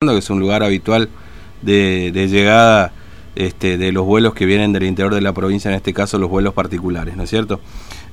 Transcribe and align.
que 0.00 0.16
es 0.16 0.30
un 0.30 0.40
lugar 0.40 0.62
habitual 0.62 1.10
de, 1.60 2.10
llegada 2.10 2.90
este, 3.36 3.76
de 3.76 3.92
los 3.92 4.06
vuelos 4.06 4.32
que 4.32 4.46
vienen 4.46 4.72
del 4.72 4.84
interior 4.84 5.14
de 5.14 5.20
la 5.20 5.34
provincia, 5.34 5.70
en 5.70 5.74
este 5.74 5.92
caso 5.92 6.16
los 6.16 6.30
vuelos 6.30 6.54
particulares, 6.54 7.18
¿no 7.18 7.24
es 7.24 7.28
cierto? 7.28 7.60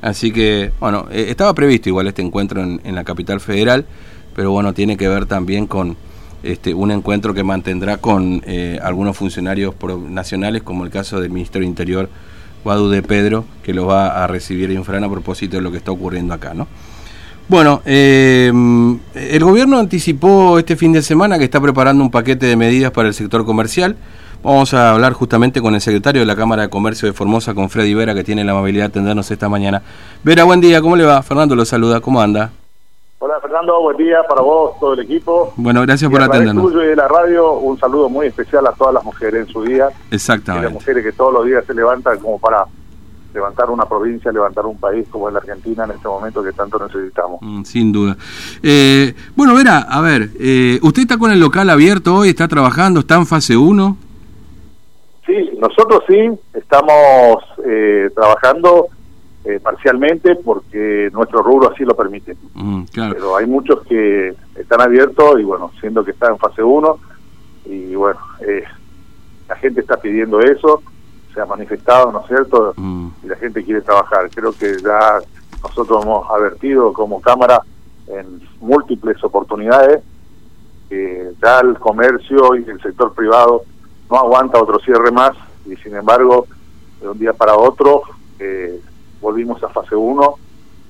Así 0.02 0.34
que, 0.34 0.74
bueno, 0.82 1.08
eh, 1.10 1.28
estaba 1.30 1.54
previsto 1.54 1.88
igual 1.88 2.08
este 2.08 2.22
encuentro 2.22 2.62
en, 2.62 2.94
la 2.94 3.06
capital 3.06 3.40
federal, 3.40 3.86
pero 4.36 4.52
bueno, 4.52 4.74
tiene 4.74 4.98
que 4.98 5.08
ver 5.08 5.28
también 5.28 5.66
con 5.66 5.96
este, 6.44 6.74
un 6.74 6.92
encuentro 6.92 7.34
que 7.34 7.44
mantendrá 7.44 7.96
con 8.00 8.44
eh, 8.46 8.78
algunos 8.84 9.16
funcionarios 9.16 9.74
nacionales, 10.10 10.64
como 10.64 10.84
el 10.84 10.92
caso 10.92 11.22
del 11.22 11.32
ministro 11.32 11.62
del 11.62 11.70
Interior, 11.70 12.10
Guadu 12.66 12.90
de 12.90 13.02
Pedro, 13.02 13.46
que 13.64 13.74
lo 13.74 13.86
va 13.86 14.26
a 14.26 14.28
recibir 14.28 14.72
Infran 14.72 15.06
a 15.06 15.10
propósito 15.10 15.56
de 15.56 15.62
lo 15.62 15.72
que 15.72 15.78
está 15.78 15.92
ocurriendo 15.92 16.34
acá, 16.34 16.54
¿no? 16.54 16.68
Bueno, 17.50 17.82
eh, 17.86 18.52
el 19.16 19.44
gobierno 19.44 19.80
anticipó 19.80 20.60
este 20.60 20.76
fin 20.76 20.92
de 20.92 21.02
semana 21.02 21.38
que 21.38 21.46
está 21.46 21.62
preparando 21.62 22.04
un 22.04 22.12
paquete 22.12 22.46
de 22.46 22.58
medidas 22.58 22.92
para 22.92 23.08
el 23.08 23.14
sector 23.14 23.46
comercial. 23.46 23.96
Vamos 24.44 24.74
a 24.74 24.92
hablar 24.92 25.14
justamente 25.14 25.62
con 25.62 25.74
el 25.74 25.80
secretario 25.80 26.22
de 26.22 26.26
la 26.26 26.36
Cámara 26.36 26.64
de 26.64 26.70
Comercio 26.70 27.08
de 27.08 27.14
Formosa, 27.14 27.54
con 27.54 27.70
Freddy 27.70 27.94
Vera, 27.94 28.14
que 28.14 28.26
tiene 28.26 28.44
la 28.44 28.52
amabilidad 28.52 28.84
de 28.84 28.88
atendernos 28.90 29.32
esta 29.32 29.48
mañana. 29.48 29.82
Vera, 30.24 30.44
buen 30.44 30.60
día, 30.60 30.82
¿cómo 30.82 30.98
le 30.98 31.06
va? 31.06 31.22
Fernando 31.24 31.56
lo 31.56 31.64
saluda, 31.64 32.02
¿cómo 32.02 32.22
anda? 32.22 32.52
Hola 33.20 33.40
Fernando, 33.42 33.82
buen 33.82 33.98
día 33.98 34.18
para 34.28 34.42
vos, 34.42 34.78
todo 34.80 34.94
el 34.94 35.00
equipo. 35.00 35.54
Bueno, 35.56 35.82
gracias 35.82 36.12
por 36.12 36.22
atendernos. 36.22 36.66
tuyo 36.66 36.84
y 36.84 36.88
de 36.88 36.96
la 36.98 37.08
radio, 37.08 37.54
un 37.54 37.80
saludo 37.80 38.10
muy 38.10 38.28
especial 38.28 38.68
a 38.68 38.74
todas 38.74 38.94
las 38.94 39.04
mujeres 39.04 39.48
en 39.48 39.54
su 39.54 39.64
día. 39.64 39.88
Exactamente. 40.12 40.66
las 40.66 40.74
mujeres 40.74 41.04
que 41.04 41.14
todos 41.14 41.34
los 41.34 41.46
días 41.46 41.66
se 41.66 41.74
levantan 41.74 42.20
como 42.20 42.38
para 42.40 42.66
levantar 43.38 43.70
una 43.70 43.86
provincia, 43.86 44.32
levantar 44.32 44.66
un 44.66 44.78
país 44.78 45.08
como 45.10 45.28
es 45.28 45.34
la 45.34 45.40
Argentina 45.40 45.84
en 45.86 45.92
este 45.92 46.08
momento 46.08 46.44
que 46.44 46.54
tanto 46.54 46.80
necesitamos. 46.80 47.40
Mm, 47.42 47.64
sin 47.64 47.92
duda. 47.92 48.18
Eh, 48.64 49.14
bueno, 49.36 49.54
Vera, 49.54 49.86
a 49.88 50.02
ver, 50.02 50.30
eh, 50.40 50.80
¿usted 50.82 51.04
está 51.04 51.20
con 51.20 51.32
el 51.32 51.40
local 51.40 51.70
abierto 51.70 52.16
hoy? 52.16 52.30
¿Está 52.30 52.48
trabajando? 52.48 53.02
¿Está 53.02 53.16
en 53.16 53.28
fase 53.28 53.56
1? 53.56 53.98
Sí, 55.28 55.52
nosotros 55.60 56.04
sí, 56.08 56.18
estamos 56.54 57.44
eh, 57.66 58.10
trabajando 58.16 58.88
parcialmente 59.64 60.36
porque 60.36 61.10
nuestro 61.14 61.42
rubro 61.42 61.72
así 61.72 61.86
lo 61.86 61.96
permite. 61.96 62.36
Mm, 62.54 62.84
Pero 62.94 63.38
hay 63.38 63.46
muchos 63.46 63.82
que 63.88 64.36
están 64.56 64.82
abiertos 64.82 65.40
y 65.40 65.44
bueno, 65.44 65.72
siendo 65.80 66.04
que 66.04 66.12
está 66.12 66.28
en 66.28 66.38
fase 66.38 66.62
1 66.62 67.00
y 67.64 67.96
bueno, 67.96 68.20
la 69.48 69.56
gente 69.56 69.80
está 69.80 69.96
pidiendo 69.96 70.42
eso 70.42 70.82
se 71.38 71.42
ha 71.44 71.46
manifestado, 71.46 72.12
¿no 72.12 72.22
es 72.22 72.28
cierto? 72.28 72.74
Mm. 72.76 73.07
La 73.28 73.36
gente 73.36 73.64
quiere 73.64 73.82
trabajar. 73.82 74.30
Creo 74.34 74.54
que 74.54 74.78
ya 74.82 75.20
nosotros 75.62 76.04
hemos 76.04 76.30
advertido 76.30 76.94
como 76.94 77.22
Cámara 77.22 77.62
en 78.08 78.42
múltiples 78.60 79.22
oportunidades 79.24 80.02
que 80.90 81.32
ya 81.42 81.60
el 81.60 81.78
comercio 81.78 82.56
y 82.56 82.70
el 82.70 82.82
sector 82.82 83.14
privado 83.14 83.64
no 84.10 84.18
aguanta 84.18 84.62
otro 84.62 84.80
cierre 84.80 85.12
más 85.12 85.32
y 85.66 85.76
sin 85.78 85.96
embargo 85.96 86.48
de 87.02 87.10
un 87.10 87.20
día 87.20 87.34
para 87.34 87.56
otro 87.56 88.04
eh, 88.40 88.80
volvimos 89.20 89.62
a 89.64 89.70
fase 89.70 89.96
1 89.96 90.36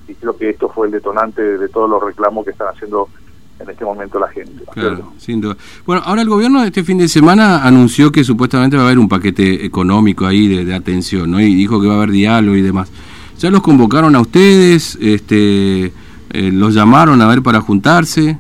y 0.07 0.13
creo 0.15 0.37
que 0.37 0.51
esto 0.51 0.69
fue 0.69 0.87
el 0.87 0.93
detonante 0.93 1.41
de 1.41 1.69
todos 1.69 1.89
los 1.89 2.03
reclamos 2.03 2.45
que 2.45 2.51
están 2.51 2.67
haciendo 2.67 3.09
en 3.59 3.69
este 3.69 3.83
momento 3.83 4.19
la 4.19 4.27
gente. 4.27 4.63
Claro, 4.71 5.13
sin 5.17 5.41
duda. 5.41 5.55
Bueno, 5.85 6.01
ahora 6.05 6.21
el 6.21 6.29
gobierno 6.29 6.63
este 6.63 6.83
fin 6.83 6.97
de 6.97 7.07
semana 7.07 7.63
anunció 7.63 8.11
que 8.11 8.23
supuestamente 8.23 8.77
va 8.77 8.83
a 8.83 8.85
haber 8.85 8.99
un 8.99 9.09
paquete 9.09 9.65
económico 9.65 10.25
ahí 10.25 10.63
de, 10.63 10.75
atención, 10.75 11.31
¿no? 11.31 11.39
Y 11.39 11.55
dijo 11.55 11.81
que 11.81 11.87
va 11.87 11.95
a 11.95 11.97
haber 11.97 12.11
diálogo 12.11 12.55
y 12.55 12.61
demás. 12.61 12.91
¿Ya 13.39 13.49
los 13.49 13.61
convocaron 13.61 14.15
a 14.15 14.21
ustedes? 14.21 14.97
este 15.01 15.93
eh, 16.29 16.51
¿Los 16.51 16.73
llamaron 16.73 17.21
a 17.21 17.27
ver 17.27 17.41
para 17.41 17.61
juntarse? 17.61 18.37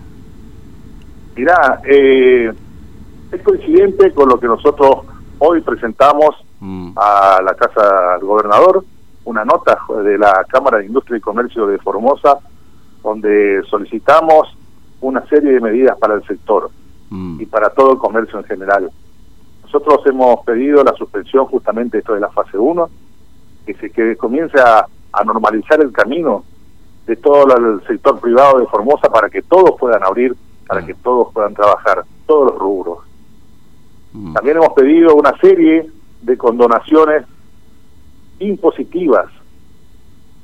Mirá, 1.35 1.81
eh, 1.85 2.51
es 3.31 3.41
coincidente 3.43 4.11
con 4.11 4.29
lo 4.29 4.39
que 4.39 4.47
nosotros 4.47 5.05
hoy 5.39 5.61
presentamos 5.61 6.35
mm. 6.59 6.91
a 6.95 7.41
la 7.43 7.53
Casa 7.53 8.15
del 8.15 8.27
Gobernador, 8.27 8.83
una 9.25 9.45
nota 9.45 9.77
de 10.03 10.17
la 10.17 10.45
Cámara 10.49 10.79
de 10.79 10.87
Industria 10.87 11.17
y 11.17 11.21
Comercio 11.21 11.67
de 11.67 11.77
Formosa, 11.77 12.39
donde 13.03 13.61
solicitamos 13.69 14.57
una 15.01 15.25
serie 15.27 15.53
de 15.53 15.59
medidas 15.59 15.97
para 15.97 16.15
el 16.15 16.23
sector 16.25 16.69
mm. 17.09 17.41
y 17.41 17.45
para 17.45 17.69
todo 17.69 17.93
el 17.93 17.97
comercio 17.97 18.39
en 18.39 18.45
general. 18.45 18.89
Nosotros 19.63 19.99
hemos 20.05 20.43
pedido 20.45 20.83
la 20.83 20.93
suspensión 20.93 21.45
justamente 21.45 21.99
esto 21.99 22.13
de 22.13 22.21
la 22.21 22.29
fase 22.29 22.57
1, 22.57 22.89
que 23.65 23.73
se 23.75 23.89
que 23.89 24.15
comience 24.15 24.59
a, 24.59 24.87
normalizar 25.25 25.81
el 25.81 25.91
camino 25.91 26.43
de 27.07 27.15
todo 27.15 27.47
el 27.57 27.87
sector 27.87 28.19
privado 28.19 28.59
de 28.59 28.67
Formosa 28.67 29.09
para 29.09 29.31
que 29.31 29.41
todos 29.41 29.71
puedan 29.79 30.03
abrir, 30.03 30.35
para 30.67 30.85
que 30.85 30.93
todos 30.93 31.33
puedan 31.33 31.55
trabajar, 31.55 32.03
todos 32.27 32.51
los 32.51 32.59
rubros. 32.59 32.99
Mm. 34.13 34.33
También 34.33 34.57
hemos 34.57 34.73
pedido 34.73 35.15
una 35.15 35.35
serie 35.39 35.89
de 36.21 36.37
condonaciones 36.37 37.25
impositivas 38.39 39.25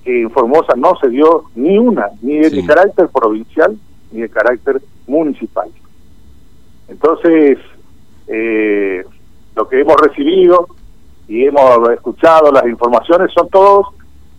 que 0.04 0.24
en 0.24 0.32
Formosa 0.32 0.74
no 0.76 0.96
se 1.00 1.10
dio 1.10 1.44
ni 1.56 1.78
una, 1.78 2.08
ni 2.22 2.38
de 2.38 2.66
carácter 2.66 3.10
provincial 3.10 3.78
ni 4.14 4.22
de 4.22 4.30
carácter 4.30 4.82
municipal. 5.08 5.70
Entonces, 6.88 7.58
eh, 8.28 9.04
lo 9.56 9.68
que 9.68 9.82
hemos 9.82 9.98
recibido 9.98 10.68
y 11.28 11.46
hemos 11.46 11.90
escuchado, 11.90 12.52
las 12.52 12.66
informaciones 12.66 13.32
son 13.34 13.50
todos 13.50 13.88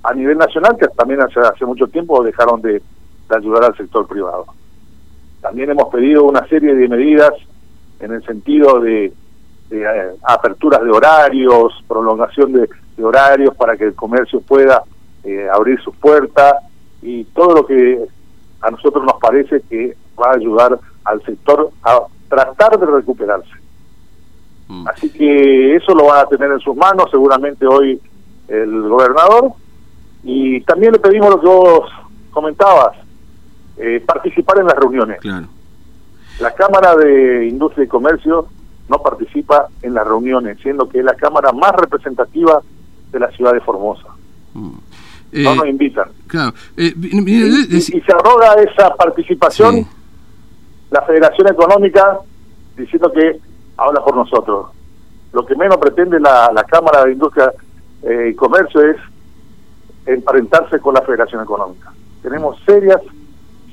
a 0.02 0.14
nivel 0.14 0.38
nacional, 0.38 0.76
que 0.78 0.86
también 0.88 1.20
hace, 1.20 1.40
hace 1.40 1.64
mucho 1.64 1.86
tiempo 1.88 2.22
dejaron 2.22 2.60
de, 2.62 2.82
ayudar 3.30 3.64
al 3.64 3.76
sector 3.76 4.06
privado. 4.06 4.44
También 5.40 5.70
hemos 5.70 5.88
pedido 5.88 6.24
una 6.24 6.46
serie 6.46 6.74
de 6.74 6.88
medidas 6.88 7.32
en 7.98 8.12
el 8.12 8.24
sentido 8.24 8.78
de, 8.80 9.12
eh, 9.70 10.14
aperturas 10.22 10.82
de 10.82 10.90
horarios, 10.90 11.72
prolongación 11.88 12.52
de, 12.52 12.68
horarios 13.02 13.56
para 13.56 13.76
que 13.76 13.84
el 13.84 13.94
comercio 13.94 14.40
pueda 14.40 14.84
eh, 15.24 15.48
abrir 15.52 15.80
sus 15.80 15.96
puertas 15.96 16.54
y 17.02 17.24
todo 17.24 17.56
lo 17.56 17.66
que 17.66 18.06
a 18.64 18.70
nosotros 18.70 19.04
nos 19.04 19.20
parece 19.20 19.60
que 19.68 19.96
va 20.18 20.30
a 20.30 20.36
ayudar 20.36 20.78
al 21.04 21.22
sector 21.24 21.70
a 21.82 22.00
tratar 22.28 22.78
de 22.78 22.86
recuperarse. 22.86 23.52
Mm. 24.68 24.88
Así 24.88 25.10
que 25.10 25.76
eso 25.76 25.94
lo 25.94 26.06
van 26.06 26.24
a 26.24 26.28
tener 26.28 26.50
en 26.50 26.60
sus 26.60 26.74
manos 26.74 27.10
seguramente 27.10 27.66
hoy 27.66 28.00
el 28.48 28.88
gobernador 28.88 29.52
y 30.22 30.62
también 30.62 30.92
le 30.92 30.98
pedimos 30.98 31.28
lo 31.28 31.40
que 31.40 31.46
vos 31.46 31.90
comentabas, 32.30 32.96
eh, 33.76 34.02
participar 34.04 34.58
en 34.60 34.66
las 34.66 34.76
reuniones. 34.76 35.18
La 36.40 36.54
Cámara 36.54 36.96
de 36.96 37.46
Industria 37.46 37.84
y 37.84 37.88
Comercio 37.88 38.48
no 38.88 38.98
participa 38.98 39.68
en 39.82 39.94
las 39.94 40.06
reuniones, 40.06 40.58
siendo 40.62 40.88
que 40.88 41.00
es 41.00 41.04
la 41.04 41.14
Cámara 41.14 41.52
más 41.52 41.72
representativa 41.72 42.62
de 43.12 43.20
la 43.20 43.30
ciudad 43.32 43.52
de 43.52 43.60
Formosa. 43.60 44.08
Mm 44.54 44.93
no 45.42 45.52
eh, 45.52 45.56
nos 45.56 45.66
invitan. 45.66 46.08
Claro. 46.28 46.54
Eh, 46.76 46.94
y, 46.96 47.80
se 47.80 48.12
arroga 48.12 48.54
esa 48.54 48.94
participación 48.94 49.86
la 50.90 51.02
Federación 51.02 51.48
Económica 51.48 52.18
diciendo 52.76 53.10
que 53.12 53.40
habla 53.76 54.00
por 54.04 54.14
nosotros. 54.16 54.68
Lo 55.32 55.44
que 55.44 55.56
menos 55.56 55.78
pretende 55.78 56.20
la, 56.20 56.64
Cámara 56.70 57.04
de 57.04 57.12
Industria 57.12 57.52
eh, 58.02 58.28
y 58.30 58.34
Comercio 58.34 58.80
es 58.82 58.96
emparentarse 60.06 60.78
con 60.78 60.94
la 60.94 61.02
Federación 61.02 61.42
Económica. 61.42 61.92
Tenemos 62.22 62.56
serias, 62.64 63.00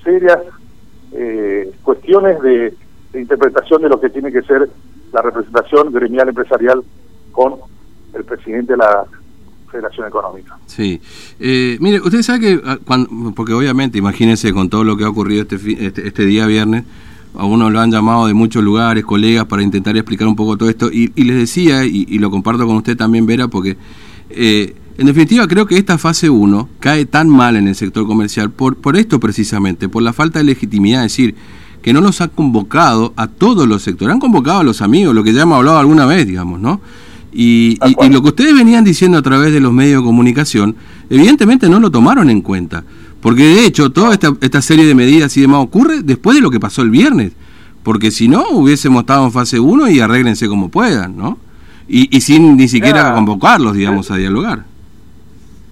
serias 0.04 0.40
cuestiones 1.84 2.42
de, 2.42 2.74
de 3.12 3.22
interpretación 3.22 3.82
de 3.82 3.90
lo 3.90 4.00
que 4.00 4.10
tiene 4.10 4.32
que 4.32 4.42
ser 4.44 4.70
la 5.12 5.22
representación 5.22 5.92
gremial 5.92 6.30
empresarial 6.30 6.82
con 7.34 7.58
el 8.14 8.24
presidente 8.24 8.74
de 8.74 8.78
la 8.78 9.06
Federación 9.72 10.08
Económica. 10.08 10.58
Sí. 10.68 11.02
Eh, 11.40 11.78
mire, 11.80 12.02
usted 12.02 12.22
sabe 12.22 12.40
que, 12.40 12.62
ah, 12.66 12.78
cuando, 12.84 13.32
porque 13.34 13.54
obviamente, 13.54 13.98
imagínense 13.98 14.54
con 14.54 14.70
todo 14.70 14.84
lo 14.84 14.98
que 14.98 15.06
ha 15.06 15.10
ocurrido 15.10 15.44
este, 15.44 15.56
este, 15.86 16.08
este, 16.08 16.26
día 16.26 16.46
viernes, 16.46 16.84
a 17.36 17.46
uno 17.46 17.70
lo 17.70 17.80
han 17.80 17.92
llamado 17.92 18.28
de 18.28 18.34
muchos 18.34 18.64
lugares, 18.64 19.06
colegas, 19.06 19.46
para 19.46 19.64
intentar 19.64 19.96
explicar 19.96 20.28
un 20.28 20.36
poco 20.36 20.58
todo 20.58 20.70
esto, 20.70 20.92
y, 20.92 21.08
les 21.24 21.38
decía, 21.38 21.86
y, 21.86 22.20
lo 22.20 22.30
comparto 22.30 22.68
con 22.68 22.76
usted 22.76 22.98
también, 22.98 23.26
Vera, 23.26 23.48
porque 23.48 23.78
eh, 24.30 24.76
en 24.98 25.06
definitiva 25.08 25.48
creo 25.48 25.66
que 25.66 25.78
esta 25.78 25.98
fase 25.98 26.30
1 26.30 26.70
cae 26.80 27.06
tan 27.06 27.30
mal 27.30 27.56
en 27.56 27.70
el 27.70 27.76
sector 27.76 28.06
comercial 28.06 28.52
por, 28.52 28.76
por 28.76 28.98
esto 28.98 29.20
precisamente, 29.20 29.88
por 29.88 30.04
la 30.04 30.12
falta 30.12 30.40
de 30.40 30.46
legitimidad, 30.46 31.06
es 31.06 31.14
decir, 31.14 31.36
que 31.82 31.94
no 31.94 32.02
nos 32.02 32.22
ha 32.22 32.28
convocado 32.28 33.14
a 33.16 33.28
todos 33.28 33.68
los 33.68 33.82
sectores, 33.82 34.14
han 34.14 34.20
convocado 34.20 34.60
a 34.60 34.64
los 34.64 34.82
amigos, 34.82 35.16
lo 35.16 35.24
que 35.24 35.34
ya 35.34 35.44
hemos 35.44 35.58
hablado 35.58 35.78
alguna 35.80 36.06
vez, 36.06 36.28
digamos, 36.28 36.60
¿no? 36.60 36.82
Y, 37.32 37.80
lo 38.10 38.22
que 38.22 38.28
ustedes 38.30 38.54
venían 38.54 38.84
diciendo 38.84 39.18
a 39.18 39.22
través 39.22 39.54
de 39.54 39.60
los 39.60 39.72
medios 39.72 40.02
de 40.02 40.06
comunicación, 40.06 40.76
evidentemente 41.10 41.70
no 41.70 41.80
lo 41.80 41.90
tomaron 41.90 42.30
en 42.30 42.42
cuenta. 42.42 42.84
Porque 43.22 43.44
de 43.44 43.66
hecho, 43.66 43.92
toda 43.92 44.14
esta, 44.14 44.34
esta 44.42 44.62
serie 44.62 44.86
de 44.86 44.96
medidas 44.96 45.36
y 45.38 45.42
demás 45.42 45.62
ocurre 45.62 46.02
después 46.02 46.36
de 46.36 46.42
lo 46.42 46.50
que 46.50 46.60
pasó 46.60 46.82
el 46.82 46.90
viernes. 46.90 47.34
Porque 47.84 48.12
si 48.12 48.28
no, 48.28 48.50
hubiésemos 48.50 49.02
estado 49.02 49.26
en 49.26 49.32
fase 49.32 49.60
1 49.60 49.90
y 49.90 50.00
arréglense 50.00 50.48
como 50.48 50.70
puedan, 50.70 51.18
¿no? 51.18 51.38
Y, 51.88 52.16
y 52.16 52.22
sin 52.22 52.58
ni 52.58 52.68
siquiera 52.68 53.14
convocarlos, 53.14 53.74
digamos, 53.74 54.12
a 54.12 54.18
dialogar. 54.18 54.64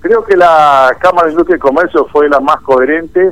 Creo 0.02 0.24
que 0.24 0.38
la 0.38 0.96
Cámara 1.00 1.28
de 1.28 1.34
Industria 1.34 1.58
y 1.58 1.60
Comercio 1.60 2.08
fue 2.12 2.30
la 2.30 2.40
más 2.40 2.62
coherente 2.62 3.32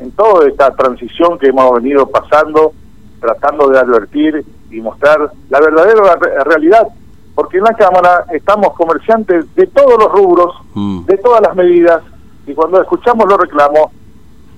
en 0.00 0.10
toda 0.12 0.48
esta 0.48 0.74
transición 0.74 1.38
que 1.38 1.48
hemos 1.48 1.74
venido 1.82 2.08
pasando 2.08 2.72
tratando 3.20 3.68
de 3.68 3.78
advertir 3.78 4.44
y 4.70 4.80
mostrar 4.80 5.30
la 5.48 5.60
verdadera 5.60 6.16
realidad, 6.44 6.86
porque 7.36 7.58
en 7.58 7.64
la 7.64 7.74
Cámara 7.74 8.24
estamos 8.32 8.72
comerciantes 8.72 9.54
de 9.54 9.66
todos 9.66 9.98
los 9.98 10.10
rubros, 10.10 10.54
mm. 10.74 11.04
de 11.04 11.18
todas 11.18 11.42
las 11.42 11.54
medidas, 11.54 12.02
y 12.46 12.54
cuando 12.54 12.80
escuchamos 12.80 13.28
los 13.28 13.38
reclamos, 13.38 13.92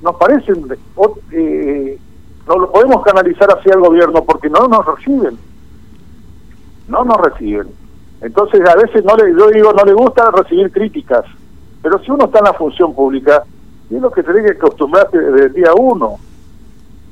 nos 0.00 0.14
parecen, 0.14 0.64
eh, 1.32 1.98
no 2.46 2.56
lo 2.56 2.70
podemos 2.70 3.02
canalizar 3.02 3.48
hacia 3.50 3.74
el 3.74 3.80
gobierno 3.80 4.22
porque 4.22 4.48
no 4.48 4.68
nos 4.68 4.86
reciben, 4.86 5.36
no 6.86 7.04
nos 7.04 7.16
reciben. 7.16 7.66
Entonces 8.20 8.60
a 8.68 8.76
veces 8.76 9.04
no 9.04 9.16
le, 9.16 9.36
yo 9.36 9.48
digo, 9.48 9.72
no 9.72 9.84
le 9.84 9.92
gusta 9.94 10.30
recibir 10.30 10.70
críticas, 10.70 11.24
pero 11.82 11.98
si 11.98 12.12
uno 12.12 12.26
está 12.26 12.38
en 12.38 12.44
la 12.44 12.54
función 12.54 12.94
pública, 12.94 13.42
es 13.90 14.00
lo 14.00 14.12
que 14.12 14.22
tiene 14.22 14.44
que 14.44 14.52
acostumbrarse 14.52 15.18
desde 15.18 15.46
el 15.46 15.52
día 15.52 15.72
uno, 15.76 16.14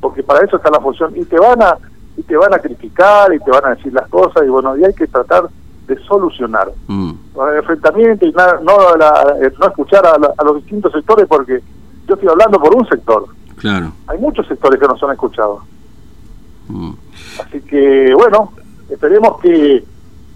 porque 0.00 0.22
para 0.22 0.46
eso 0.46 0.58
está 0.58 0.70
la 0.70 0.80
función, 0.80 1.12
y 1.16 1.24
te 1.24 1.40
van 1.40 1.60
a 1.60 1.76
y 2.16 2.22
te 2.22 2.36
van 2.36 2.54
a 2.54 2.58
criticar 2.58 3.32
y 3.34 3.40
te 3.40 3.50
van 3.50 3.64
a 3.66 3.74
decir 3.74 3.92
las 3.92 4.08
cosas 4.08 4.42
y 4.44 4.48
bueno, 4.48 4.76
y 4.76 4.84
hay 4.84 4.94
que 4.94 5.06
tratar 5.06 5.48
de 5.86 5.98
solucionar. 6.04 6.70
Mm. 6.86 7.12
El 7.48 7.56
enfrentamiento 7.58 8.26
y 8.26 8.32
nada, 8.32 8.60
no, 8.62 8.72
eh, 9.42 9.52
no 9.58 9.66
escuchar 9.66 10.06
a, 10.06 10.44
los 10.44 10.56
distintos 10.56 10.92
sectores 10.92 11.26
porque 11.28 11.60
yo 12.06 12.14
estoy 12.14 12.28
hablando 12.28 12.58
por 12.58 12.74
un 12.74 12.86
sector. 12.88 13.26
Claro. 13.56 13.92
Hay 14.06 14.18
muchos 14.18 14.46
sectores 14.46 14.80
que 14.80 14.86
no 14.86 14.96
son 14.96 15.12
escuchados. 15.12 15.62
Mm. 16.68 16.92
Así 17.40 17.60
que 17.60 18.12
bueno, 18.14 18.52
esperemos 18.88 19.40
que 19.40 19.84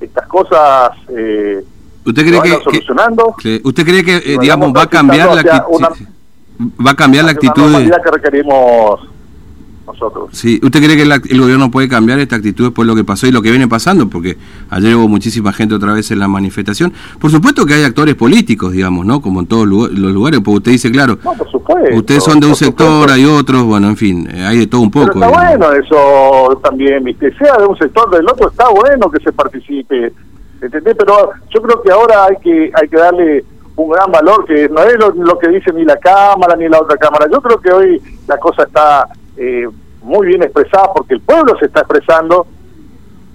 estas 0.00 0.26
cosas 0.28 0.92
eh, 1.08 1.64
¿Usted 2.04 2.26
cree 2.26 2.42
que, 2.42 2.62
solucionando. 2.62 3.34
¿Usted 3.64 3.84
cree 3.84 4.04
que, 4.04 4.16
eh, 4.16 4.38
digamos, 4.40 4.72
va 4.74 4.82
a 4.82 4.86
cambiar 4.86 5.34
la 5.34 5.40
actitud? 5.40 6.06
Va 6.84 6.90
a 6.92 6.96
cambiar 6.96 7.24
la 7.24 7.32
actitud. 7.32 7.76
de... 7.76 7.90
que 7.90 8.10
requerimos 8.10 9.00
nosotros. 9.92 10.30
Sí, 10.32 10.60
¿usted 10.62 10.82
cree 10.82 10.96
que 10.96 11.02
el 11.02 11.40
gobierno 11.40 11.70
puede 11.70 11.88
cambiar 11.88 12.18
esta 12.18 12.36
actitud 12.36 12.66
después 12.66 12.86
de 12.86 12.92
lo 12.92 12.96
que 12.96 13.04
pasó 13.04 13.26
y 13.26 13.32
lo 13.32 13.42
que 13.42 13.50
viene 13.50 13.68
pasando? 13.68 14.08
Porque 14.08 14.36
ayer 14.70 14.94
hubo 14.96 15.08
muchísima 15.08 15.52
gente 15.52 15.74
otra 15.74 15.92
vez 15.92 16.10
en 16.10 16.18
la 16.18 16.28
manifestación. 16.28 16.92
Por 17.18 17.30
supuesto 17.30 17.66
que 17.66 17.74
hay 17.74 17.84
actores 17.84 18.14
políticos, 18.14 18.72
digamos, 18.72 19.06
¿no? 19.06 19.20
Como 19.20 19.40
en 19.40 19.46
todos 19.46 19.66
los 19.66 19.90
lugares, 19.92 20.40
porque 20.40 20.58
usted 20.58 20.72
dice, 20.72 20.90
claro, 20.90 21.18
ustedes 21.92 22.24
son 22.24 22.40
de 22.40 22.46
un 22.46 22.56
sector, 22.56 23.10
hay 23.10 23.24
otros, 23.24 23.64
bueno, 23.64 23.88
en 23.88 23.96
fin, 23.96 24.28
eh, 24.32 24.44
hay 24.44 24.58
de 24.58 24.66
todo 24.66 24.80
un 24.80 24.90
poco. 24.90 25.12
está 25.12 25.28
bueno 25.28 25.72
eso 25.72 26.60
también, 26.62 27.04
que 27.18 27.30
sea 27.32 27.56
de 27.58 27.66
un 27.66 27.76
sector 27.76 28.10
del 28.10 28.28
otro, 28.28 28.48
está 28.48 28.68
bueno 28.68 29.10
que 29.10 29.22
se 29.22 29.32
participe, 29.32 30.12
¿entendés? 30.60 30.96
Pero 30.98 31.30
yo 31.52 31.62
creo 31.62 31.82
que 31.82 31.90
ahora 31.90 32.26
hay 32.26 32.36
que, 32.42 32.70
hay 32.74 32.88
que 32.88 32.96
darle 32.96 33.44
un 33.76 33.90
gran 33.90 34.10
valor 34.10 34.44
que 34.44 34.68
no 34.68 34.82
es 34.82 34.98
lo, 34.98 35.38
que 35.38 35.48
dice 35.48 35.72
ni 35.72 35.84
la 35.84 35.96
Cámara 35.96 36.56
ni 36.56 36.68
la 36.68 36.80
otra 36.80 36.96
Cámara. 36.96 37.26
Yo 37.32 37.40
creo 37.40 37.60
que 37.60 37.72
hoy 37.72 38.02
la 38.26 38.36
cosa 38.36 38.64
está 38.64 39.08
eh, 39.42 39.66
muy 40.02 40.26
bien 40.26 40.42
expresada 40.42 40.92
porque 40.94 41.14
el 41.14 41.20
pueblo 41.22 41.56
se 41.58 41.64
está 41.64 41.80
expresando 41.80 42.46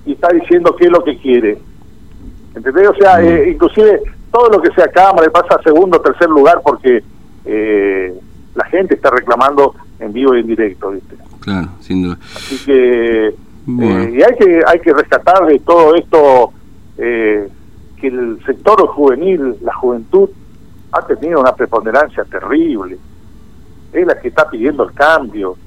y 0.05 0.11
está 0.11 0.27
diciendo 0.29 0.75
qué 0.75 0.85
es 0.85 0.91
lo 0.91 1.03
que 1.03 1.17
quiere. 1.17 1.57
¿Entendés? 2.53 2.89
O 2.89 2.95
sea, 2.95 3.23
eh, 3.23 3.49
inclusive 3.49 4.01
todo 4.31 4.49
lo 4.49 4.61
que 4.61 4.71
sea 4.73 4.87
Cámara 4.89 5.31
pasa 5.31 5.55
a 5.55 5.63
segundo 5.63 5.97
o 5.97 6.01
tercer 6.01 6.29
lugar 6.29 6.61
porque 6.63 7.03
eh, 7.45 8.13
la 8.53 8.65
gente 8.65 8.93
está 8.93 9.09
reclamando 9.09 9.73
en 9.99 10.13
vivo 10.13 10.35
y 10.35 10.41
en 10.41 10.47
directo, 10.47 10.91
¿viste? 10.91 11.15
Claro, 11.39 11.69
sin 11.79 12.03
duda. 12.03 12.19
Así 12.35 12.63
que, 12.63 13.33
y 13.67 14.21
hay 14.21 14.35
que 14.37 14.61
hay 14.67 14.79
que 14.81 14.93
rescatar 14.93 15.43
de 15.47 15.57
todo 15.59 15.95
esto 15.95 16.53
que 16.97 18.07
el 18.07 18.39
sector 18.45 18.87
juvenil, 18.89 19.55
la 19.61 19.73
juventud, 19.73 20.29
ha 20.91 21.01
tenido 21.07 21.39
una 21.41 21.55
preponderancia 21.55 22.23
terrible. 22.25 22.99
Es 23.91 24.05
la 24.05 24.19
que 24.19 24.27
está 24.27 24.47
pidiendo 24.47 24.83
el 24.83 24.93
cambio. 24.93 25.57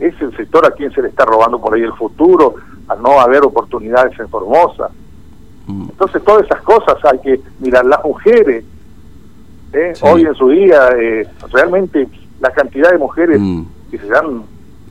Es 0.00 0.20
el 0.20 0.36
sector 0.36 0.66
a 0.66 0.70
quien 0.70 0.90
se 0.92 1.02
le 1.02 1.08
está 1.08 1.24
robando 1.24 1.60
por 1.60 1.74
ahí 1.74 1.82
el 1.82 1.92
futuro, 1.92 2.54
al 2.88 3.02
no 3.02 3.20
haber 3.20 3.44
oportunidades 3.44 4.18
en 4.18 4.28
Formosa. 4.28 4.90
Mm. 5.66 5.90
Entonces 5.90 6.24
todas 6.24 6.44
esas 6.44 6.62
cosas 6.62 6.96
hay 7.04 7.18
que 7.20 7.40
mirar. 7.60 7.84
Las 7.84 8.02
mujeres, 8.04 8.64
¿eh? 9.72 9.92
hoy 10.02 10.22
en 10.22 10.34
su 10.34 10.48
día, 10.48 10.88
eh, 10.98 11.28
realmente 11.52 12.08
la 12.40 12.50
cantidad 12.50 12.90
de 12.90 12.98
mujeres 12.98 13.38
mm. 13.40 13.62
que 13.90 13.98
se 13.98 14.16
han 14.16 14.42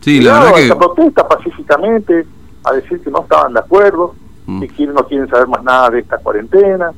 sí, 0.01 0.21
la 0.21 0.53
que... 0.55 0.75
protesta 0.75 1.27
pacíficamente 1.27 2.25
a 2.63 2.73
decir 2.73 3.01
que 3.01 3.09
no 3.09 3.21
estaban 3.21 3.53
de 3.53 3.59
acuerdo, 3.59 4.15
mm. 4.45 4.61
que 4.61 4.67
quieren, 4.67 4.95
no 4.95 5.05
quieren 5.05 5.27
saber 5.27 5.47
más 5.47 5.63
nada 5.63 5.89
de 5.89 5.99
esta 5.99 6.17
cuarentena, 6.17 6.91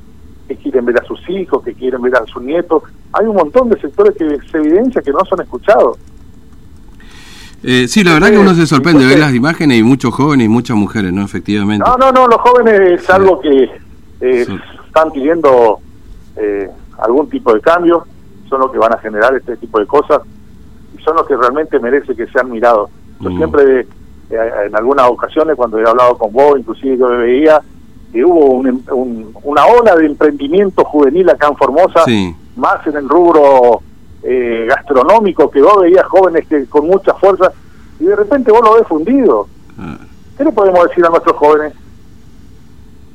que 0.48 0.56
quieren 0.58 0.86
ver 0.86 1.00
a 1.00 1.04
sus 1.06 1.28
hijos, 1.30 1.64
que 1.64 1.74
quieren 1.74 2.02
ver 2.02 2.16
a 2.16 2.26
sus 2.26 2.42
nietos. 2.44 2.84
Hay 3.14 3.26
un 3.26 3.36
montón 3.36 3.70
de 3.70 3.80
sectores 3.80 4.16
que 4.18 4.38
se 4.50 4.58
evidencia 4.58 5.02
que 5.02 5.12
no 5.12 5.24
son 5.26 5.42
escuchados. 5.42 5.98
Eh, 7.64 7.88
sí, 7.88 8.04
la 8.04 8.14
verdad 8.14 8.32
que 8.32 8.40
uno 8.40 8.56
se 8.56 8.66
sorprende 8.66 9.06
ver 9.06 9.20
las 9.20 9.34
imágenes 9.36 9.78
y 9.78 9.84
muchos 9.84 10.14
jóvenes 10.14 10.46
y 10.46 10.50
muchas 10.50 10.76
mujeres, 10.76 11.14
¿no? 11.14 11.24
Efectivamente. 11.24 11.86
No, 11.88 11.96
no, 11.96 12.12
no, 12.12 12.28
los 12.28 12.42
jóvenes 12.42 13.02
es 13.02 13.10
algo 13.10 13.40
que 13.40 13.70
eh, 14.22 14.48
están 14.86 15.12
pidiendo 15.12 15.80
eh, 16.38 16.70
algún 17.00 17.30
tipo 17.30 17.54
de 17.54 17.62
cambio, 17.62 18.06
son 18.50 18.62
los 18.62 18.72
que 18.72 18.80
van 18.80 18.94
a 18.94 18.98
generar 18.98 19.36
este 19.36 19.58
tipo 19.58 19.80
de 19.80 19.86
cosas 19.86 20.22
y 20.98 21.02
son 21.04 21.16
los 21.16 21.28
que 21.28 21.36
realmente 21.36 21.80
merece 21.80 22.16
que 22.16 22.26
sean 22.28 22.50
mirados. 22.50 22.90
Yo 23.20 23.30
mm. 23.30 23.38
siempre, 23.38 23.80
eh, 23.82 24.52
en 24.66 24.76
algunas 24.76 25.08
ocasiones, 25.08 25.56
cuando 25.56 25.78
he 25.78 25.88
hablado 25.88 26.18
con 26.18 26.34
vos, 26.34 26.58
inclusive 26.58 26.98
yo 26.98 27.10
veía 27.10 27.62
que 28.12 28.26
hubo 28.26 28.62
una 29.44 29.66
ola 29.68 29.96
de 29.96 30.06
emprendimiento 30.08 30.84
juvenil 30.84 31.30
acá 31.30 31.48
en 31.48 31.56
Formosa, 31.56 32.04
más 32.58 32.86
en 32.88 32.98
el 32.98 33.08
rubro 33.08 33.82
eh, 34.24 34.66
gastronómico, 34.68 35.50
que 35.50 35.62
vos 35.62 35.82
veías 35.82 36.06
jóvenes 36.06 36.48
que 36.48 36.66
con 36.68 36.88
mucha 36.88 37.14
fuerza, 37.16 37.52
y 38.00 38.06
de 38.06 38.16
repente 38.16 38.52
vos 38.52 38.62
lo 38.64 38.76
ves 38.76 38.88
fundido. 38.88 39.48
Ah. 39.78 39.98
¿Qué 40.38 40.44
le 40.44 40.52
podemos 40.52 40.88
decir 40.88 41.06
a 41.06 41.10
nuestros 41.10 41.36
jóvenes? 41.38 41.74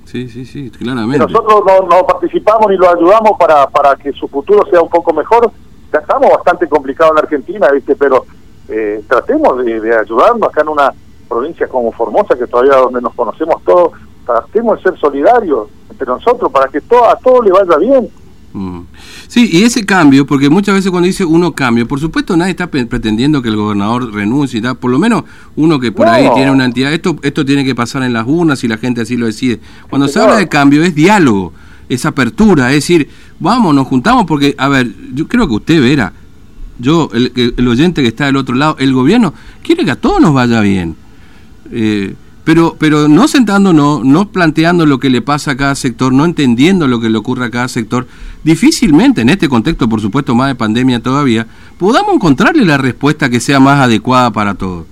Sí, 0.05 0.29
sí, 0.29 0.45
sí, 0.45 0.71
claramente. 0.71 1.19
nosotros 1.19 1.65
no, 1.89 2.07
participamos 2.07 2.69
ni 2.69 2.77
lo 2.77 2.89
ayudamos 2.89 3.33
para, 3.39 3.67
para 3.69 3.97
que 3.97 4.13
su 4.13 4.29
futuro 4.29 4.65
sea 4.71 4.81
un 4.81 4.89
poco 4.89 5.13
mejor. 5.13 5.51
Ya 5.93 5.99
estamos 5.99 6.31
bastante 6.31 6.69
complicados 6.69 7.13
en 7.13 7.19
Argentina, 7.19 7.71
¿viste? 7.73 7.97
Pero 7.97 8.25
eh, 8.69 9.03
tratemos 9.09 9.65
de, 9.65 9.81
de 9.81 9.97
ayudarnos 9.97 10.49
acá 10.49 10.63
en 10.63 10.69
una 10.69 10.93
provincia 11.29 11.67
como 11.67 11.93
Formosa, 11.93 12.37
que 12.37 12.47
todavía 12.47 12.77
donde 12.77 13.01
nos 13.01 13.15
conocemos 13.15 13.63
todos, 13.65 13.93
tratemos 14.25 14.77
de 14.77 14.91
ser 14.91 14.99
solidarios 15.01 15.69
entre 15.91 16.07
nosotros 16.07 16.51
para 16.53 16.69
que 16.69 16.81
todo, 16.81 17.05
a 17.07 17.17
todos 17.17 17.45
le 17.45 17.53
vaya 17.53 17.77
bien. 17.79 18.09
Mm. 18.57 18.87
Sí, 19.29 19.51
y 19.53 19.65
ese 19.65 19.85
cambio, 19.85 20.27
porque 20.27 20.49
muchas 20.49 20.75
veces 20.75 20.91
cuando 20.91 21.07
dice 21.07 21.27
uno 21.27 21.53
cambio, 21.53 21.87
por 21.87 22.01
supuesto 22.01 22.39
nadie 22.39 22.53
está 22.53 22.71
pretendiendo 22.71 23.43
que 23.43 23.51
el 23.51 23.57
gobernador 23.57 24.11
renuncie, 24.15 24.61
y 24.61 24.75
por 24.77 24.91
lo 24.91 24.99
menos 24.99 25.25
uno 25.57 25.79
que 25.79 25.93
por 25.93 26.09
ahí 26.09 26.27
tiene 26.35 26.51
una 26.51 26.65
entidad, 26.65 26.91
esto, 26.95 27.19
esto 27.23 27.45
tiene 27.45 27.67
que 27.67 27.75
pasar 27.75 28.03
en 28.03 28.15
las 28.15 28.27
urnas 28.27 28.65
y 28.65 28.69
la 28.69 28.79
gente 28.79 29.03
así 29.03 29.19
lo 29.19 29.27
decide. 29.27 29.61
Cuando 29.91 30.09
se 30.09 30.19
habla 30.19 30.37
de 30.37 30.49
cambio 30.49 30.83
es 30.83 30.95
diálogo, 30.95 31.53
es 31.87 32.07
apertura, 32.07 32.71
es 32.71 32.77
decir, 32.77 33.11
vamos, 33.39 33.75
nos 33.75 33.87
juntamos 33.87 34.25
porque, 34.25 34.55
a 34.57 34.69
ver, 34.69 34.91
yo 35.13 35.29
creo 35.29 35.47
que 35.47 35.55
usted 35.55 35.83
verá, 35.83 36.15
yo, 36.79 37.11
el, 37.13 37.31
el 37.35 37.69
oyente 37.69 38.01
que 38.01 38.09
está 38.09 38.25
del 38.25 38.37
otro 38.37 38.55
lado, 38.55 38.77
el 38.79 38.95
gobierno 38.95 39.35
quiere 39.63 39.85
que 39.85 39.91
a 39.91 39.97
todos 39.97 40.19
nos 40.19 40.33
vaya 40.33 40.63
bien. 40.63 40.97
Eh, 41.71 42.15
pero, 42.47 42.77
pero 42.79 43.09
no 43.09 43.27
sentándonos, 43.27 44.05
no 44.05 44.29
planteando 44.29 44.87
lo 44.87 45.01
que 45.01 45.11
le 45.11 45.21
pasa 45.21 45.51
a 45.51 45.57
cada 45.57 45.75
sector, 45.75 46.13
no 46.13 46.25
entendiendo 46.25 46.87
lo 46.87 47.01
que 47.01 47.11
le 47.11 47.19
ocurre 47.19 47.47
a 47.47 47.51
cada 47.51 47.67
sector, 47.67 48.07
difícilmente 48.45 49.23
en 49.23 49.31
este 49.31 49.49
contexto, 49.49 49.89
por 49.89 50.01
supuesto, 50.01 50.33
más 50.37 50.47
de 50.47 50.55
pandemia 50.55 51.03
todavía, 51.03 51.49
podamos 51.77 52.15
encontrarle 52.15 52.65
la 52.65 52.79
respuesta 52.79 53.29
que 53.29 53.41
sea 53.41 53.59
más 53.59 53.81
adecuada 53.81 54.31
para 54.31 54.55
todos. 54.55 54.87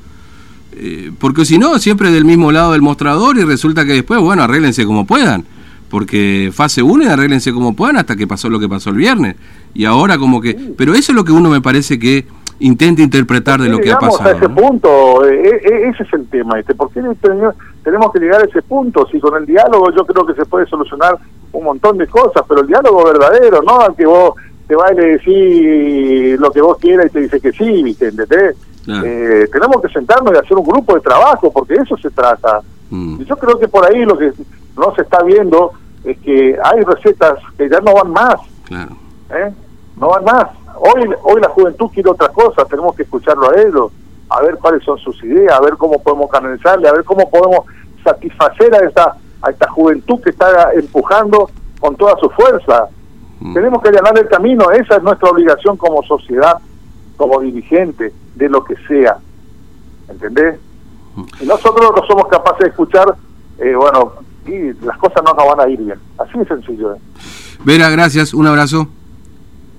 Eh, 0.72 1.12
porque 1.20 1.44
si 1.44 1.56
no, 1.56 1.78
siempre 1.78 2.10
del 2.10 2.24
mismo 2.24 2.50
lado 2.50 2.72
del 2.72 2.82
mostrador 2.82 3.38
y 3.38 3.44
resulta 3.44 3.84
que 3.84 3.92
después, 3.92 4.20
bueno, 4.20 4.42
arréglense 4.42 4.84
como 4.84 5.06
puedan. 5.06 5.44
Porque 5.88 6.50
fase 6.52 6.82
1 6.82 7.04
y 7.04 7.06
arréglense 7.06 7.52
como 7.52 7.76
puedan 7.76 7.98
hasta 7.98 8.16
que 8.16 8.26
pasó 8.26 8.50
lo 8.50 8.58
que 8.58 8.68
pasó 8.68 8.90
el 8.90 8.96
viernes. 8.96 9.36
Y 9.74 9.84
ahora 9.84 10.18
como 10.18 10.40
que... 10.40 10.54
Pero 10.76 10.94
eso 10.94 11.12
es 11.12 11.16
lo 11.16 11.24
que 11.24 11.30
uno 11.30 11.50
me 11.50 11.60
parece 11.60 12.00
que 12.00 12.26
intente 12.60 13.02
interpretar 13.02 13.60
de 13.60 13.68
lo 13.68 13.78
que 13.78 13.92
ha 13.92 13.98
pasado. 13.98 14.28
a 14.28 14.32
ese 14.32 14.48
punto, 14.48 15.24
eh, 15.26 15.48
eh, 15.48 15.60
eh, 15.64 15.90
ese 15.92 16.02
es 16.04 16.12
el 16.12 16.28
tema, 16.28 16.58
este, 16.58 16.74
¿por 16.74 16.90
qué 16.90 17.00
tenemos 17.82 18.12
que 18.12 18.18
llegar 18.18 18.42
a 18.42 18.44
ese 18.44 18.62
punto? 18.62 19.06
Si 19.10 19.20
con 19.20 19.36
el 19.36 19.46
diálogo 19.46 19.90
yo 19.90 20.04
creo 20.06 20.24
que 20.24 20.34
se 20.34 20.44
puede 20.44 20.66
solucionar 20.66 21.18
un 21.52 21.64
montón 21.64 21.98
de 21.98 22.06
cosas, 22.06 22.42
pero 22.48 22.60
el 22.60 22.66
diálogo 22.66 23.04
verdadero, 23.04 23.62
¿no? 23.62 23.80
Al 23.80 23.94
que 23.94 24.06
vos 24.06 24.34
te 24.66 24.74
va 24.74 24.92
y 24.92 24.96
le 24.96 25.06
decís 25.18 26.40
lo 26.40 26.50
que 26.50 26.60
vos 26.60 26.78
quieras 26.78 27.06
y 27.06 27.10
te 27.10 27.20
dice 27.20 27.40
que 27.40 27.52
sí, 27.52 27.82
¿viste? 27.82 28.08
¿Entendés? 28.08 28.56
tenemos 28.86 29.80
que 29.80 29.88
sentarnos 29.88 30.34
y 30.34 30.36
hacer 30.36 30.58
un 30.58 30.66
grupo 30.66 30.94
de 30.94 31.00
trabajo, 31.00 31.50
porque 31.50 31.74
eso 31.74 31.96
se 31.96 32.10
trata. 32.10 32.60
Mm. 32.90 33.22
Y 33.22 33.24
yo 33.24 33.36
creo 33.36 33.58
que 33.58 33.66
por 33.66 33.84
ahí 33.86 34.04
lo 34.04 34.18
que 34.18 34.30
no 34.76 34.94
se 34.94 35.02
está 35.02 35.22
viendo 35.22 35.72
es 36.04 36.18
que 36.18 36.58
hay 36.62 36.82
recetas 36.82 37.38
que 37.56 37.68
ya 37.68 37.80
no 37.80 37.94
van 37.94 38.12
más. 38.12 38.36
Claro. 38.66 38.96
No 39.96 40.08
van 40.08 40.24
más 40.24 40.48
hoy, 40.84 41.10
hoy 41.22 41.40
la 41.40 41.48
juventud 41.48 41.90
quiere 41.92 42.10
otra 42.10 42.28
cosa, 42.28 42.64
tenemos 42.64 42.94
que 42.94 43.04
escucharlo 43.04 43.50
a 43.50 43.60
ellos, 43.60 43.92
a 44.28 44.42
ver 44.42 44.56
cuáles 44.56 44.82
son 44.84 44.98
sus 44.98 45.22
ideas, 45.24 45.52
a 45.54 45.60
ver 45.60 45.74
cómo 45.74 46.02
podemos 46.02 46.30
canalizarle, 46.30 46.88
a 46.88 46.92
ver 46.92 47.04
cómo 47.04 47.28
podemos 47.30 47.66
satisfacer 48.02 48.74
a 48.74 48.78
esta, 48.86 49.16
a 49.42 49.50
esta 49.50 49.68
juventud 49.70 50.20
que 50.20 50.30
está 50.30 50.72
empujando 50.74 51.50
con 51.80 51.96
toda 51.96 52.16
su 52.18 52.28
fuerza. 52.30 52.88
Mm. 53.40 53.54
Tenemos 53.54 53.82
que 53.82 53.88
allanar 53.88 54.18
el 54.18 54.28
camino, 54.28 54.70
esa 54.70 54.96
es 54.96 55.02
nuestra 55.02 55.30
obligación 55.30 55.76
como 55.76 56.02
sociedad, 56.02 56.58
como 57.16 57.40
dirigente, 57.40 58.12
de 58.34 58.48
lo 58.48 58.64
que 58.64 58.74
sea. 58.88 59.18
¿Entendés? 60.08 60.58
Y 61.40 61.46
nosotros 61.46 61.92
no 61.96 62.06
somos 62.06 62.26
capaces 62.28 62.60
de 62.60 62.68
escuchar, 62.68 63.14
eh, 63.58 63.74
bueno, 63.74 64.12
y 64.46 64.72
las 64.84 64.98
cosas 64.98 65.22
no 65.24 65.32
nos 65.32 65.56
van 65.56 65.60
a 65.66 65.70
ir 65.70 65.78
bien. 65.78 65.98
Así 66.18 66.38
de 66.38 66.44
sencillo. 66.46 66.94
¿eh? 66.94 66.98
Vera, 67.64 67.88
gracias, 67.90 68.34
un 68.34 68.46
abrazo. 68.46 68.88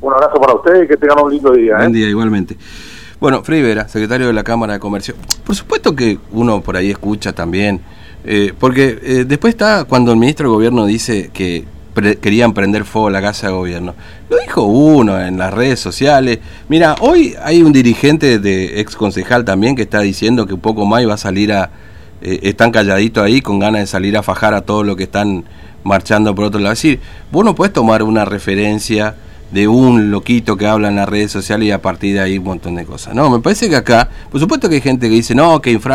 Un 0.05 0.13
abrazo 0.13 0.39
para 0.39 0.53
ustedes 0.53 0.85
y 0.85 0.87
que 0.87 0.97
tengan 0.97 1.17
un 1.23 1.31
lindo 1.31 1.51
día. 1.51 1.77
Buen 1.77 1.91
día, 1.91 2.07
igualmente. 2.07 2.55
Bueno, 3.19 3.41
Freddy 3.41 3.63
Vera, 3.63 3.87
secretario 3.87 4.27
de 4.27 4.33
la 4.33 4.43
Cámara 4.43 4.73
de 4.73 4.79
Comercio. 4.79 5.15
Por 5.43 5.55
supuesto 5.55 5.95
que 5.95 6.19
uno 6.31 6.61
por 6.61 6.77
ahí 6.77 6.91
escucha 6.91 7.33
también, 7.33 7.81
porque 8.59 9.25
después 9.25 9.55
está 9.55 9.85
cuando 9.85 10.11
el 10.11 10.19
ministro 10.19 10.47
de 10.47 10.53
Gobierno 10.53 10.85
dice 10.85 11.31
que 11.33 11.65
querían 12.21 12.53
prender 12.53 12.85
fuego 12.85 13.07
a 13.07 13.11
la 13.11 13.19
casa 13.19 13.47
de 13.47 13.53
gobierno. 13.53 13.95
Lo 14.29 14.37
dijo 14.37 14.61
uno 14.61 15.19
en 15.19 15.39
las 15.39 15.51
redes 15.51 15.79
sociales. 15.79 16.37
Mira, 16.69 16.97
hoy 16.99 17.35
hay 17.41 17.63
un 17.63 17.73
dirigente 17.73 18.37
de 18.37 18.79
ex 18.81 18.95
concejal 18.95 19.43
también 19.43 19.75
que 19.75 19.81
está 19.81 20.01
diciendo 20.01 20.45
que 20.45 20.53
un 20.53 20.59
poco 20.61 20.85
más 20.85 21.07
va 21.07 21.15
a 21.15 21.17
salir 21.17 21.51
a... 21.51 21.71
Eh, 22.21 22.41
están 22.43 22.69
calladitos 22.69 23.23
ahí 23.23 23.41
con 23.41 23.57
ganas 23.57 23.81
de 23.81 23.87
salir 23.87 24.15
a 24.17 24.21
fajar 24.21 24.53
a 24.53 24.61
todos 24.61 24.85
los 24.85 24.97
que 24.97 25.03
están 25.03 25.45
marchando 25.83 26.35
por 26.35 26.45
otro 26.45 26.59
lado. 26.59 26.73
Es 26.73 26.83
decir, 26.83 26.99
vos 27.31 27.43
no 27.43 27.55
puedes 27.55 27.73
tomar 27.73 28.03
una 28.03 28.23
referencia 28.23 29.15
de 29.55 29.69
un 29.69 30.11
loquito 30.11 30.57
que 30.57 30.67
habla 30.67 30.89
en 30.89 30.97
las 30.97 31.07
redes 31.07 31.31
sociales 31.31 31.69
y 31.69 31.71
a 31.71 31.81
partir 31.81 32.13
de 32.13 32.19
ahí 32.19 32.37
un 32.37 32.43
montón 32.43 32.75
de 32.75 32.83
cosas. 32.83 33.15
No, 33.15 33.29
me 33.29 33.39
parece 33.39 33.69
que 33.69 33.77
acá, 33.77 34.09
por 34.29 34.41
supuesto 34.41 34.67
que 34.67 34.75
hay 34.75 34.81
gente 34.81 35.07
que 35.07 35.15
dice, 35.15 35.33
no, 35.33 35.61
que 35.61 35.71
infran 35.71 35.93